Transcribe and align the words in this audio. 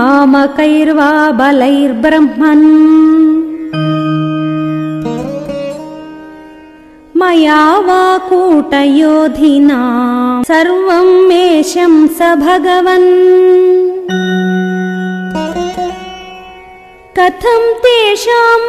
मामकैर्वा 0.00 1.08
बलैर्ब्रह्मन्। 1.38 2.68
मया 7.20 7.64
वा 7.86 8.04
कूटयोधिना 8.28 9.80
सर्वं 10.48 11.08
मेषं 11.28 11.94
स 12.18 12.30
भगवन्। 12.44 13.10
कथं 17.18 17.62
तेषां 17.84 18.59